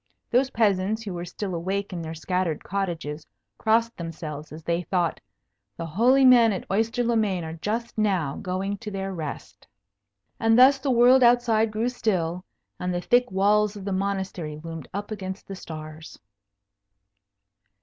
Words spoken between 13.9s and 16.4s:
Monastery loomed up against the stars.